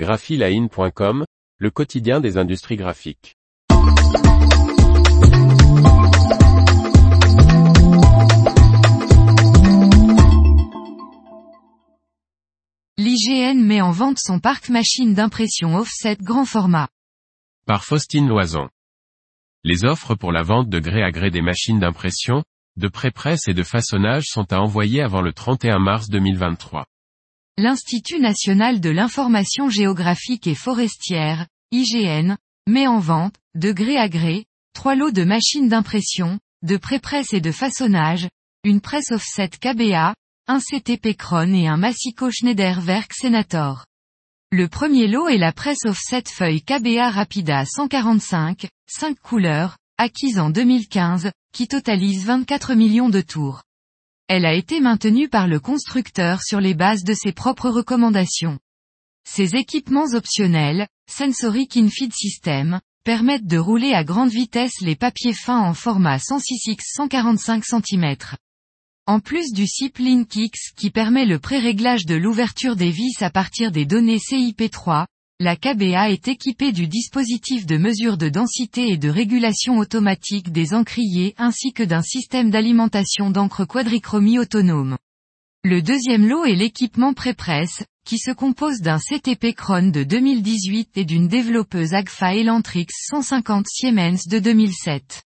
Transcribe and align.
graphiline.com, 0.00 1.26
le 1.58 1.70
quotidien 1.70 2.20
des 2.20 2.38
industries 2.38 2.76
graphiques. 2.76 3.36
L'IGN 12.96 13.62
met 13.62 13.82
en 13.82 13.90
vente 13.90 14.16
son 14.18 14.40
parc 14.40 14.70
machine 14.70 15.12
d'impression 15.12 15.76
offset 15.76 16.16
grand 16.16 16.46
format. 16.46 16.88
Par 17.66 17.84
Faustine 17.84 18.26
Loison. 18.26 18.70
Les 19.64 19.84
offres 19.84 20.14
pour 20.14 20.32
la 20.32 20.42
vente 20.42 20.70
de 20.70 20.78
gré 20.78 21.02
à 21.02 21.10
gré 21.10 21.30
des 21.30 21.42
machines 21.42 21.78
d'impression, 21.78 22.42
de 22.76 22.88
pré-presse 22.88 23.48
et 23.48 23.54
de 23.54 23.62
façonnage 23.62 24.24
sont 24.28 24.50
à 24.50 24.60
envoyer 24.60 25.02
avant 25.02 25.20
le 25.20 25.34
31 25.34 25.78
mars 25.78 26.08
2023. 26.08 26.86
L'Institut 27.58 28.20
national 28.20 28.80
de 28.80 28.90
l'information 28.90 29.68
géographique 29.68 30.46
et 30.46 30.54
forestière, 30.54 31.46
IGN, 31.72 32.36
met 32.66 32.86
en 32.86 32.98
vente, 32.98 33.34
de 33.54 33.72
gré 33.72 33.96
à 33.96 34.08
gré, 34.08 34.46
trois 34.74 34.94
lots 34.94 35.10
de 35.10 35.24
machines 35.24 35.68
d'impression, 35.68 36.38
de 36.62 36.76
pré-presse 36.76 37.32
et 37.32 37.40
de 37.40 37.52
façonnage, 37.52 38.28
une 38.64 38.80
presse 38.80 39.10
offset 39.10 39.48
KBA, 39.48 40.14
un 40.46 40.58
CTP 40.58 41.16
Kron 41.16 41.52
et 41.54 41.68
un 41.68 41.76
Massico 41.76 42.30
Schneiderwerk 42.30 43.12
Senator. 43.12 43.86
Le 44.52 44.68
premier 44.68 45.06
lot 45.06 45.28
est 45.28 45.38
la 45.38 45.52
presse 45.52 45.84
offset 45.84 46.24
feuille 46.26 46.62
KBA 46.62 47.08
Rapida 47.08 47.64
145, 47.64 48.68
5 48.88 49.18
couleurs, 49.20 49.78
acquise 49.96 50.38
en 50.38 50.50
2015, 50.50 51.30
qui 51.52 51.68
totalise 51.68 52.24
24 52.24 52.74
millions 52.74 53.08
de 53.08 53.20
tours. 53.20 53.62
Elle 54.32 54.46
a 54.46 54.54
été 54.54 54.78
maintenue 54.78 55.28
par 55.28 55.48
le 55.48 55.58
constructeur 55.58 56.40
sur 56.40 56.60
les 56.60 56.72
bases 56.72 57.02
de 57.02 57.14
ses 57.14 57.32
propres 57.32 57.68
recommandations. 57.68 58.60
Ces 59.28 59.56
équipements 59.56 60.14
optionnels, 60.14 60.86
Sensoric 61.10 61.76
Infeed 61.76 62.12
System, 62.12 62.78
permettent 63.02 63.48
de 63.48 63.58
rouler 63.58 63.92
à 63.92 64.04
grande 64.04 64.30
vitesse 64.30 64.82
les 64.82 64.94
papiers 64.94 65.34
fins 65.34 65.58
en 65.58 65.74
format 65.74 66.18
106x 66.18 66.78
145 66.94 67.64
cm. 67.64 68.14
En 69.08 69.18
plus 69.18 69.50
du 69.52 69.66
SIP 69.66 69.98
LinkX 69.98 70.74
qui 70.76 70.92
permet 70.92 71.26
le 71.26 71.40
pré-réglage 71.40 72.06
de 72.06 72.14
l'ouverture 72.14 72.76
des 72.76 72.92
vis 72.92 73.20
à 73.22 73.30
partir 73.30 73.72
des 73.72 73.84
données 73.84 74.18
CIP3, 74.18 75.06
la 75.42 75.56
KBA 75.56 76.10
est 76.10 76.28
équipée 76.28 76.70
du 76.70 76.86
dispositif 76.86 77.64
de 77.64 77.78
mesure 77.78 78.18
de 78.18 78.28
densité 78.28 78.90
et 78.90 78.98
de 78.98 79.08
régulation 79.08 79.78
automatique 79.78 80.52
des 80.52 80.74
encriers 80.74 81.34
ainsi 81.38 81.72
que 81.72 81.82
d'un 81.82 82.02
système 82.02 82.50
d'alimentation 82.50 83.30
d'encre 83.30 83.64
quadrichromie 83.64 84.38
autonome. 84.38 84.98
Le 85.64 85.80
deuxième 85.80 86.28
lot 86.28 86.44
est 86.44 86.56
l'équipement 86.56 87.14
pré-presse, 87.14 87.84
qui 88.06 88.18
se 88.18 88.32
compose 88.32 88.80
d'un 88.80 88.98
CTP 88.98 89.54
Cron 89.54 89.88
de 89.88 90.02
2018 90.02 90.90
et 90.96 91.06
d'une 91.06 91.26
développeuse 91.26 91.94
Agfa 91.94 92.34
Elantrix 92.34 92.88
150 92.90 93.64
Siemens 93.66 94.28
de 94.28 94.40
2007. 94.40 95.22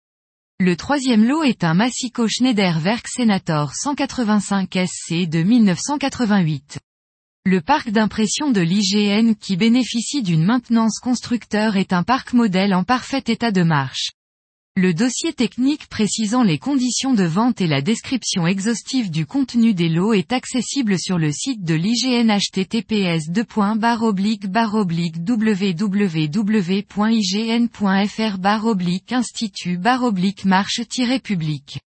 Le 0.59 0.75
troisième 0.75 1.25
lot 1.25 1.41
est 1.41 1.63
un 1.63 1.73
Massico 1.73 2.27
Schneider 2.27 2.79
Werk 2.83 3.07
Senator 3.07 3.73
185 3.73 4.77
SC 4.85 5.27
de 5.27 5.41
1988. 5.41 6.77
Le 7.45 7.59
parc 7.59 7.89
d'impression 7.89 8.51
de 8.51 8.61
l'IGN 8.61 9.33
qui 9.35 9.57
bénéficie 9.57 10.23
d'une 10.23 10.45
maintenance 10.45 10.99
constructeur 10.99 11.75
est 11.75 11.91
un 11.91 12.03
parc 12.03 12.31
modèle 12.31 12.73
en 12.73 12.85
parfait 12.85 13.23
état 13.27 13.51
de 13.51 13.63
marche. 13.63 14.11
Le 14.77 14.93
dossier 14.93 15.33
technique 15.33 15.87
précisant 15.89 16.43
les 16.43 16.57
conditions 16.57 17.13
de 17.13 17.25
vente 17.25 17.59
et 17.59 17.67
la 17.67 17.81
description 17.81 18.47
exhaustive 18.47 19.11
du 19.11 19.25
contenu 19.25 19.73
des 19.73 19.89
lots 19.89 20.13
est 20.13 20.31
accessible 20.31 20.97
sur 20.97 21.17
le 21.17 21.33
site 21.33 21.65
de 21.65 21.73
l'IGN 21.73 22.31
https 22.31 23.27
www.ign.fr 23.27 23.83
institut 29.11 29.77
marche-public. 30.45 31.79